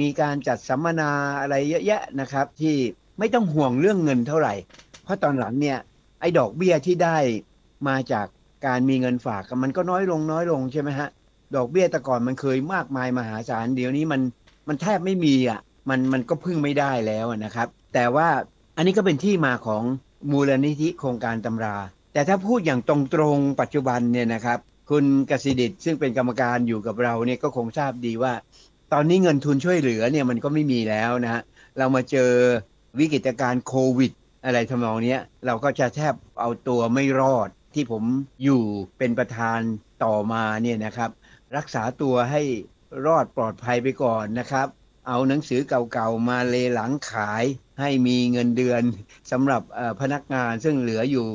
[0.01, 2.77] มีการจัดสัมมนาอะไรเยอะแยะนะครับที่
[3.19, 4.55] ไม่ต้องห่วงเรื่องเงินเท่าไหร่
[5.05, 5.79] เพราะตอนหลังเนี่ย
[6.21, 7.17] ไอ้ดอกเบี้ยที่ได้
[7.89, 8.27] มาจาก
[8.67, 11.09] การมีเงินฝากมันก็น้อยลงน้อยลงใช่ไหมฮะ
[11.55, 14.21] ดอกเบี้ยแต่ก่อนมันเคยมากมายมหาศาลเดี๋ยวนี้มัน
[14.69, 18.29] มันแทบไม่มีอะมันมันก็พึ่งไม่ได้แล้วนะครับ แต่ว่า
[18.77, 19.83] อันนี้ก็เป็นที่มาของ
[20.31, 21.77] มูลนิธิโครงการตำรา
[22.13, 24.59] แต่ถ้าพูดอย่างตรงๆปัจจุบันเนี่ยนะครับ
[24.91, 28.33] คุณกสิดิตซึ่งเป็นกรรมการอยู่กับเราเนี่ยก็คงทราบดีว่า
[28.93, 31.43] ตอนนี้เงินทุนช่วยเหลือเนี่ยมันก็ไม่มีแล้วนะฮะ
[31.79, 32.31] เรามาเจอ
[32.99, 34.13] วิกฤตการณ์โควิด
[34.45, 38.03] อะไรทำนองเนี้ยเราก็จะแทบเอาตัวไม่รอดที่ผม
[38.45, 38.63] อยู่
[38.99, 39.61] เป็นประธาน
[40.05, 41.11] ต่อมาเนี่ยนะครับ
[41.57, 42.43] รักษาตัวให้
[43.07, 44.69] รอดปลอดภัยไปก่อนนะครับ
[45.09, 47.45] เอาหนังสือเก่าๆมาเลหลังขาย
[47.81, 48.83] ให้มีเงินเดือน
[49.31, 49.63] สำหรับ
[50.01, 51.27] พนักงานซึ่งเหลืออยู่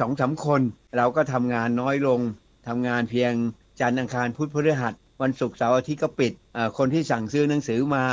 [0.00, 0.60] สองสามคน
[0.96, 2.20] เราก็ทำงานน้อยลง
[2.68, 3.32] ทำงานเพียง
[3.80, 6.32] จันทร์อังคารพุธพฤหัสวันศุกร์เสาร์อาทิตย์ก็ปิด
[6.78, 8.04] คนที่สั่งซื้อหนังสือมา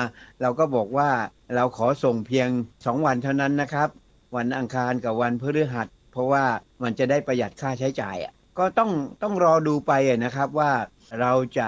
[0.42, 1.10] เราก็บอกว่า
[1.56, 3.90] เราขอส่งเพียง 2 วันเท่านั้นนะครับ
[4.36, 6.46] วันอังคารกับวันพฤหัส เพราะว่า
[6.84, 8.92] มันจะได้ประหยัดค่าใช้จ่ายอะ ก็ต้อง
[9.22, 10.72] ต้องรอดูไปอะนะครับว่า
[11.20, 11.68] เราจะ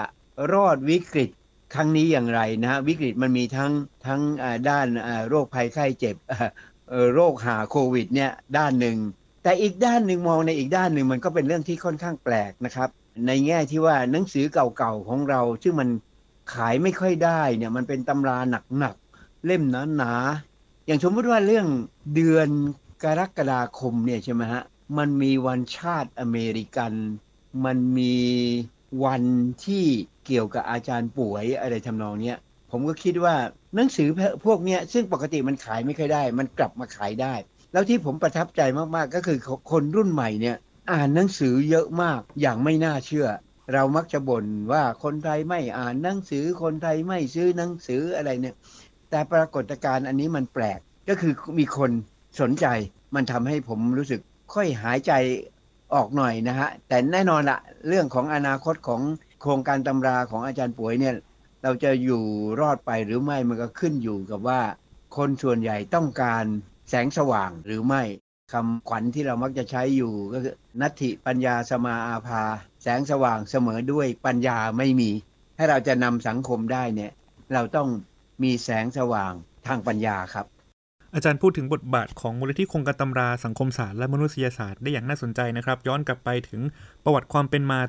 [0.52, 1.30] รอดวิกฤต
[1.74, 3.72] ครั้งนี้อย่างไรนะฮะวิกฤตมันมีทั้ง
[4.06, 6.16] ทั้งอ่าด้านอ่าโรคภัยไข้เจ็บ
[7.14, 8.96] โรคหาโควิดเนี่ยด้านหนึ่ง
[9.42, 12.88] แต่อีกด้านหนึ่งมองในอีกด้านหนึ่งมันก็เป็นเรื่องที่ค่อนข้างแปลกนะครับ
[13.26, 15.88] ในแง่ที่ว่าหนังสือเก่าๆของเรา ซึ่งมัน
[16.54, 18.38] ขายไม่ค่อยได้เนี่ยมันเป็นตำรา
[18.78, 19.62] หนักๆเล่ม
[19.96, 21.66] หนาๆอย่างสมมติว่าเรื่อง
[22.14, 22.48] เดือน
[23.04, 24.62] กรกฎาคมเนี่ยใช่ไหมฮะ
[24.96, 26.92] มันมีวันชาติอเมริกัน
[27.64, 28.16] มันมี
[29.04, 29.22] วัน
[29.64, 29.84] ที่
[30.26, 32.38] เกี่ยวกับอาจารย์ป่วยอะไรทำนองเนี้ย
[32.70, 33.34] ผมก็คิดว่า
[33.74, 34.08] หนังสือ
[34.44, 37.34] พวกเนี้ยซึ่งปกติมันขายไม่ค่อยได้ มันกลับมาขายได้
[37.72, 38.60] แล้วที่ผมประทับใจ
[38.96, 39.38] มากๆ ก็คือ
[39.70, 40.56] คนรุ่นใหม่เนี่ย
[40.92, 43.28] อ่านหนังสือเยอะมากอย่างไม่น่าเชื่อ
[43.72, 48.54] เรามักจะบ่นว่าคนไทยไม่อ่านหนังสือคนไทยไม่ซื้อหนังสืออะไรเนี่ย
[49.10, 51.90] แต่ปรากฏการณ์อันนี้มันแปลกก็คือมีคน
[52.40, 52.66] สนใจ
[53.14, 54.20] มันทำให้ผมรู้สึก
[54.54, 55.12] ค่อยหายใจ
[55.94, 57.58] ออกหน่อยนะฮะ แต่แน่นอนละ
[57.88, 59.02] เรื่องของอนาคตของ
[59.40, 61.14] โครงการตำราของอาจารย์ป่วยเนี่ย
[61.62, 62.22] เราจะอยู่
[62.60, 64.60] รอดไปหรือไม่มันก็ขึ้นอยู่กับว่า
[65.16, 66.44] คนส่วนใหญ่ต้องการ
[66.88, 68.02] แสงสว่างหรือไม่
[68.52, 72.42] คำขวัญที่เรามักจะใช้อยู่ก็คือนัตถิปัญญาสมาอาภา
[72.82, 75.10] แสงสว่างเสมอด้วยปัญญาไม่มี
[75.56, 77.12] ให้เราจะนำสังคมได้เนี่ย
[77.54, 77.88] เราต้อง
[78.42, 79.32] มีแสงสว่าง
[79.66, 80.46] ทางปัญญาครับ
[81.14, 86.60] อาจารย์พูดถึงบทบาทของมูลนิธิโครงการตำราสังคมศาสตร์และมนุษยศาสตร์ได้อย่างน่าสนใจนะครับ ย้อนกลับไปถึง
[87.04, 87.80] ประวัติความเป็นมา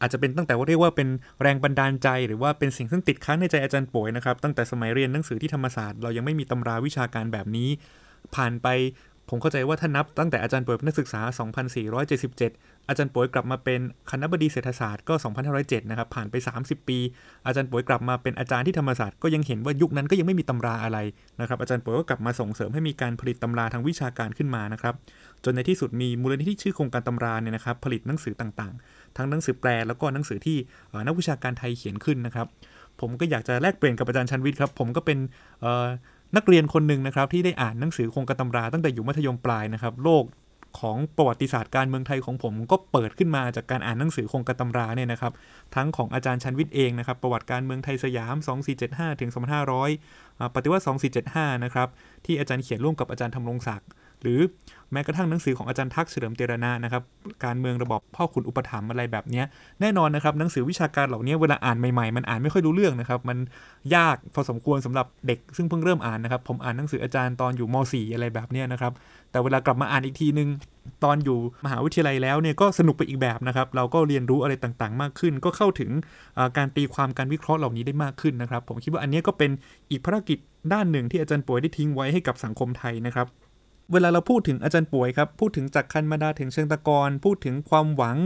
[0.00, 1.08] อาจจะเป็นตั้งแต่ว่าเรียกว่าเป็น
[1.42, 7.68] แรงบันดาลใจ หรือว่าเป็นสิ่งซึ่งติดค้างในใจอาจารย์ป่วยนะครับตั้งแต่สมัยเรียนหนังสือที่ธรรมศาสตร์เรายังไม่มีตำราวิชาการแบบนี้
[8.34, 8.66] ผ่านไป
[9.30, 11.20] ผมเข้าใจว่าถ้านับตั้งแต่อาจารย์ป่วยเป็นนักศึกษา
[12.04, 15.14] 2477 อาจารย์ป่วยกลับมาเป็นคณะบดีเศรษฐศาสตร์ก็
[15.52, 16.98] 2507 นะครับ ผ่านไป 30 ปี
[17.46, 20.98] อาจารย์ป่วยกลับมาเป็นอาจารย์ที่ธรรมศาสตร์ก็ยังเห็นว่ายุคนั้นก็ยังไม่มีตำราอะไร
[21.40, 24.94] นะครับ อาจารย์ป่วยก็กลับมาส่งเสริมให้มีการผลิตตำราทางวิชาการขึ้นมานะครับ
[25.44, 30.56] จนในที่สุดมีมูลนิธิชื่อโครงการตำราเนี่ยนะครับ ผลิตหนังสือต่างๆ ทั้งหนังสือแปลแล้วก็หนังสือที่
[31.06, 32.46] นักวิชาการไทยเขียนขึ้นนะครับ
[33.00, 35.18] ผมก็อยากจะแลกเปลี่ยนกับอาจารย์ชันวิทย์ครับ ผมก็เป็น
[36.36, 40.24] นักเรียนคนหนึ่งนะครับที่ได้อ่านหนังสือคงกระตำรา ตั้งแต่อยู่มัธยมปลายนะครับโลก
[40.80, 45.32] ของประวัติศาสตร์การเมืองไทยของผมก็เปิดขึ้นมาจากการอ่านหนังสือคงกระตำราเนี่ยนะครับ
[45.74, 48.36] ทั้งของอาจารย์ชันวิทย์เองนะครับ ประวัติการเมืองไทยสยาม
[48.78, 49.30] 2475ถึง
[49.86, 50.84] 2500 ปฏิวัติ
[51.24, 51.88] 2475 นะครับ
[52.24, 53.88] ที่อาจารย์เขียนร่วมกับอาจารย์ธรรมรงศักดิ์
[54.22, 54.40] หรือ
[54.92, 57.02] แม้กระทั่งหนังสือของอาจารย์ทักษ์เฉลิมเตรนานะครับ
[57.44, 59.42] การเมืองระบอบพ่อขุนอุปถัมภ์อะไรแบบนี้
[59.80, 63.38] แน่นอนนะครับหนังสือวิชาการเหล่านี้เวลาอ่านใหม่ๆ มันอ่านไม่ค่อยรู้เรื่องนะครับ มัน
[63.94, 68.92] ยากพอสมควรสำหรับเด็กซึ่งเพิ่งเริ่มอ่านนะครับ ผมอ่านหนังสืออาจารย์ตอนอยู่ม .4 อะไรแบบนี้นะครับ
[69.30, 70.48] แต่เวลากลับมาอ่านอีกทีนึง
[71.04, 75.90] ตอนอยู่มหาวิทยาลัยแล้วเนี่ยก็สนุกไปอีกแบบนะครับ เราก็เรียนรู้อะไรต่างๆ มากขึ้น ก็เข้าถึง
[76.56, 79.50] การตีความการวิเคราะห์เหล่านี้ได้มากขึ้นนะครับ ผมคิดว่าอันนี้ก็เป็น
[79.90, 80.38] อีกภารกิจ
[80.72, 83.26] ด้านหนึ่งที่อาจารย์ป่วยได้ทิ้งไว้ให้กับสังคมไทยนะครับ
[83.92, 88.16] เวลาเราพูดถึงอาจารย์ป่วยครับ พูดถึงจากคันมาดาถึงเชิงตะกอนพูดถึงความหวัง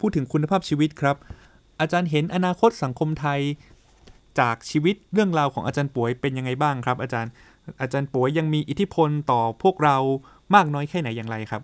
[0.00, 1.16] พูดถึงคุณภาพชีวิตครับ
[1.80, 3.40] อาจารย์เห็นอนาคตสังคมไทย
[4.40, 7.30] จากชีวิตเรื่องราวของอาจารย์ป่วยเป็นยังไงบ้างครับ อาจารย์
[7.80, 9.96] อาจารย์ป่วยยังมีอิทธิพลต่อพวกเรา
[10.54, 11.62] มากน้อยแค่ไหนอย่างไรครับ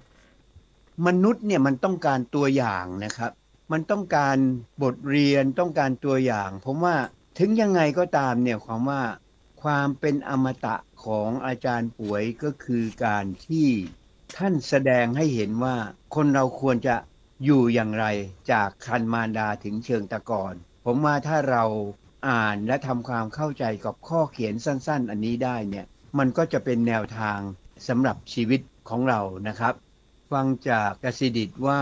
[1.06, 3.30] มนุษย์เนี่ยมันต้องการตัวอย่างนะครับ
[3.72, 4.36] มันต้องการ
[4.82, 6.94] บทเรียนต้องการตัวอย่าง ผมว่า
[7.38, 9.00] ถึงยังไงก็ตามเนี่ยความว่า
[9.62, 13.68] ความเป็นอมตะ ของอาจารย์ป่วยก็คือการที่
[14.36, 15.76] ท่านแสดงให้เห็นว่า
[16.14, 16.96] คนเราควรจะ
[17.44, 18.06] อยู่อย่างไร
[18.52, 20.54] จากคันมารดาถึงเชิงตะกอน
[20.86, 21.64] ผมว่าถ้าเรา
[22.28, 25.86] อ่านและทำความเข้าใจกับข้อเขียนสั้น ๆ อันนี้ได้เนี่ย
[26.18, 27.38] มันก็จะเป็นแนวทาง
[27.88, 29.74] สำหรับชีวิตของเรานะครับ
[30.32, 31.80] ฟังจากกสิดิตว่า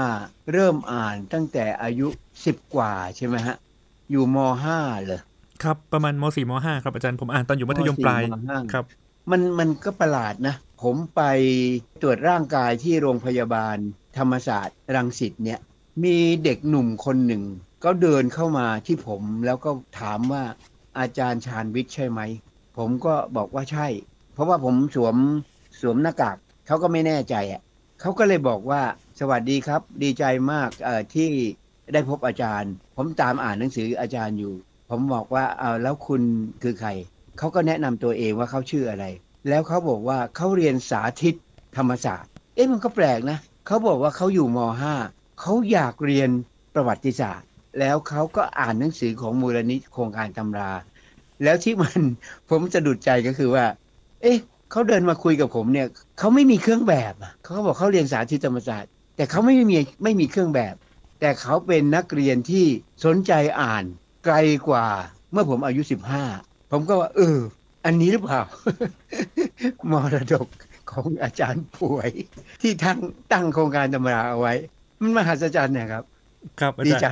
[0.53, 2.09] เริ่มอ่านตั้งแต่อายุ
[2.43, 3.57] 10 กว่าใช่ไหมฮะ
[4.11, 4.37] อยู่ม
[4.75, 5.21] .5 เลย
[5.63, 8.23] ครับ ประมาณม .4 ม .5 ครับอาจารย์ผมอ่านตอนอยู่มัธยมปลาย
[8.73, 8.85] ครับ
[9.31, 11.23] มันมันก็ประหลาดนะ ผมไป
[12.03, 13.77] ตรวจร่างกายที่โรงพยาบาล
[14.19, 15.61] ธรรมศาสตร์รังสิตเนี่ย
[16.05, 17.43] มีเด็กหนุ่มคนหนึ่ง
[17.85, 20.43] ก็เดินเข้ามาที่ผมแล้วก็ถามว่า
[20.99, 22.21] อาจารย์ชาญวิทย์ใช่ไหม
[22.79, 23.87] ผมก็บอกว่าใช่
[24.33, 25.17] เพราะว่าผมสวม
[25.81, 27.63] สวมหน้ากากเขาก็ไม่แน่ใจอะ
[28.01, 28.83] เขาก็เลยบอกว่า
[29.21, 30.71] สวัสดีครับ ดีใจมาก
[31.15, 31.29] ที่
[31.93, 34.55] ได้พบอาจารย์ ผมตามอ่านหนังสืออาจารย์อยู่
[34.91, 36.23] ผมบอกว่าเอาแล้วคุณ
[36.63, 36.91] คือใคร
[37.39, 39.05] เขาก็แนะนำตัวเองว่าเขาชื่ออะไร
[39.49, 41.35] แล้วเขาบอกว่าเขาเรียนสาธิต
[41.77, 44.59] ธรรมศาสตร์ เอ๊ะมันก็แปลกนะเขาบอกว่าเขาอยู่ม
[44.93, 46.31] .5 เขาอยากเรียน
[46.75, 50.71] ประวัติศาสตร์ แล้วเขาก็อ่านหนังสือของมูลนิธิโครงการตำรา
[51.43, 52.01] แล้วที่มัน
[52.51, 53.65] ผมจะดุดใจก็คือว่า
[54.23, 54.39] เอ๊ะ
[54.71, 55.87] เขาเดินมาคุยกับผมเนี่ย
[56.19, 60.75] เขาไม่มีเครื่องแบบเขาบอกเขาเรียนสาธิตธรรมศาสตร์ แต่เขาไม่มีไม่มีเครื่องแบบ
[61.21, 62.67] แต่เขาเป็นนักเรียนที่
[63.05, 63.85] สนใจอ่าน
[64.25, 64.37] ไกล
[64.69, 64.87] กว่า
[65.33, 65.83] เมื่อผมอายุ
[66.23, 67.39] 15 ผมก็ว่าเออ
[67.87, 68.43] อันนี้หรือเปล่า
[69.93, 70.49] มรดก
[70.91, 72.11] ของอาจารย์ป่วย
[72.63, 72.99] ที่ทั้ง
[73.33, 74.55] ตั้งโครงการธรรมราเอาไว้
[75.01, 76.05] มันมหัศจรรย์เนี่ยครับ
[76.61, 77.07] ครับดีใจ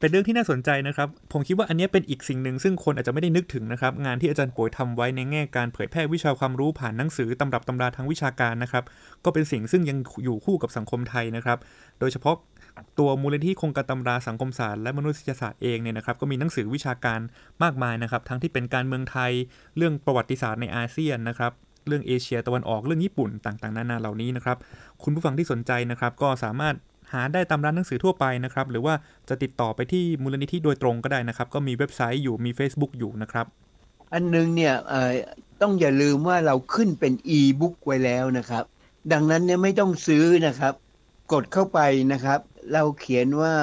[0.00, 8.84] เป็นเรื่องที่น่าสนใจนะครับ ผมคิดว่าอันนี้เป็นอีกสิ่งหนึ่งซึ่งคนอาจจะไม่ได้นึกถึงนะครับ งานที่อาจารย์ป่วยทำไว้ในแง่การเผยแพร่วิชาความรู้ผ่านหนังสือตำรับตำราทางวิชาการนะครับ
[9.24, 11.58] ก็เป็นสิ่งซึ่งยังอยู่คู่กับสังคมไทยนะครับ
[12.00, 12.36] โดยเฉพาะ
[12.98, 17.20] ตัวมูลนิธิโครงการตำราสังคมศาสตร์และมนุษยศาสตร์เองเนี่ยนะครับก็มีหนังสือวิชาการ
[17.62, 19.32] มากมายนะครับ ทั้งที่เป็นการเมืองไทย
[19.76, 21.52] เรื่องประวัติศาสตร์ในอาเซียนนะครับ
[21.86, 24.56] เรื่องเอเชียตะวันออกเรื่องญี่ปุ่นต่างๆ นานาเหล่านี้นะครับ
[25.02, 26.74] คุณผู้ฟังที่สนใจนะครับ ก็สามารถ
[27.12, 28.94] หาได้ตามร้านหนังสือทั่วไปนะครับ หรือว่า
[29.28, 33.46] จะติดต่อไปที่มูลนิธิโดยตรงก็ได้นะครับ ก็มีเว็บไซต์อยู่มี Facebook อยู่นะครับ
[34.12, 34.74] อันนึงเนี่ย
[35.60, 38.64] ต้องอย่าลืมว่าเราขึ้นเป็นอีบุ๊กไว้แล้วนะครับ
[39.12, 40.74] ดังนั้นเนี่ยไม่ต้องซื้อนะครับ
[41.32, 41.80] กดเข้าไป
[42.12, 42.40] นะครับ
[42.72, 43.54] เราเขียนว่า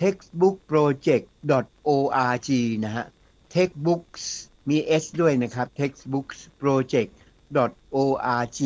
[0.00, 2.48] textbookproject.org
[2.84, 3.06] นะฮะ
[3.54, 4.24] textbooks
[4.68, 8.60] มี s ด้วยนะครับ textbooksproject.org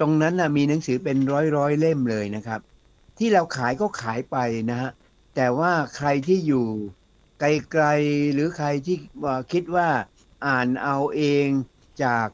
[0.00, 2.60] ตรงนั้นนะมีหนังสือเป็นร้อยร้อยเล่มเลยนะครับ
[3.18, 4.36] ที่เราขายก็ขายไป
[4.70, 4.90] นะฮะ
[5.34, 6.66] แต่ว่าใครที่อยู่
[7.40, 7.44] ไก
[7.82, 8.96] ลๆหรือใครที่
[9.52, 9.88] คิดว่า
[10.46, 11.46] อ่านเอาเอง
[12.04, 12.28] จาก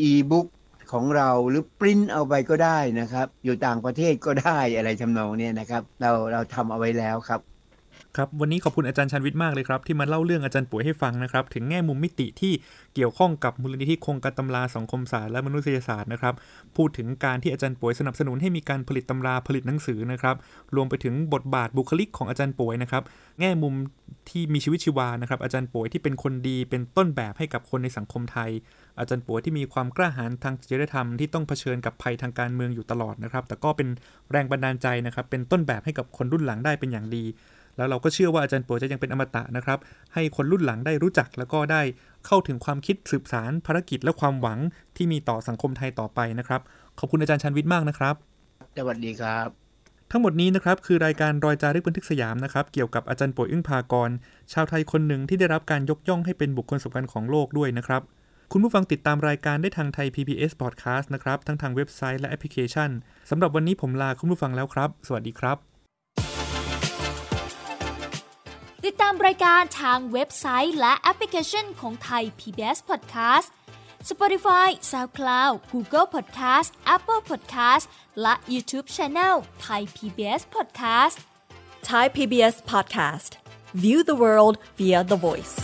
[0.00, 0.46] อีบุ๊ก
[0.92, 7.40] ของเราหรือปริ้นเอาไปก็ได้นะครับ อยู่ต่างประเทศก็ได้อะไรทำนองเนี้ยนะครับ เราเราทำเอาไว้แล้วครับ
[8.16, 12.52] ครับวันนี้ขอบคุณอาจารย์ชันวิทย์มากเลยครับ ที่มาเล่าเรื่องอาจารย์ป่วยให้ฟังนะครับ ถึงแง่มุมมิติที่
[12.94, 16.34] เกี่ยวข้องกับมูลนิธิโครงการตำราสังคมศาสตร์และมนุษยศาสตร์นะครับ
[16.76, 20.36] พูดถึงการที่อาจารย์ป่วยสนับสนุนให้มีการผลิตตำราผลิตหนังสือนะครับ
[20.76, 23.02] รวมไปถึงบทบาทบุคลิกของอาจารย์ป่วยนะครับ
[23.40, 23.74] แง่มุม
[24.28, 28.50] ที่มีชีวิตชีวานะครับ อาจารย์ป่วยที่เป็นคนดีเป็นต้นแบบให้กับคนในสังคมไทย
[28.98, 33.88] อาจารย์ป่วยที่มีความกล้าหาญทางจริยธรรมที่ต้องเผชิญกับภัยทางการเมืองอยู่ตลอดนะครับ แต่ก็เป็น
[34.30, 37.24] แรงบันดาลใจนะครับ เป็นต้นแบบให้กับคนรุ่นหลังได้เป็นอย่างดี
[37.76, 39.78] แล้วเราก็เชื่อว่าอาจารย์ป่วยจะยังเป็นอมตะนะครับ
[40.14, 41.82] ให้คนรุ่นหลังได้รู้จักแล้วก็ได้
[42.26, 44.58] เข้าถึงความคิดสืบสารภารกิจและความหวัง
[44.96, 46.60] ที่มีต่อสังคมไทยต่อไปนะครับ
[46.98, 48.14] ขอบคุณอาจารย์ชาญวิทย์มากนะครับ
[48.76, 49.48] สวัสดีครับ
[50.10, 54.10] ทั้งหมดนี้นะครับคือรายการรอยจารึกบันทึกสยามนะครับ เกี่ยวกับอาจารย์ป๋วยอึ๊งภากรณ์
[54.52, 58.02] ชาวไทยคนหนึ่งที่ได้รับการยกย่องให้เป็นบุคคลสำคัญของโลกด้วยนะครับ
[58.54, 62.90] คุณผู้ฟังติดตามรายการได้ทางไทย PBS Podcast นะครับ ทั้งทางเว็บไซต์และแอปพลิเคชัน
[63.30, 65.56] สำหรับวันนี้ผมลาคุณผู้ฟังแล้วครับ สวัสดีครับ
[68.84, 73.48] ติดตามรายการทางเว็บไซต์และแอปพลิเคชันของไทย PBS Podcast
[74.10, 77.84] Spotify SoundCloud Google Podcast Apple Podcast
[78.22, 79.34] และ YouTube Channel
[79.66, 81.16] Thai PBS Podcast
[81.88, 83.30] Thai PBS podcast.
[83.84, 85.56] View the world via the voice.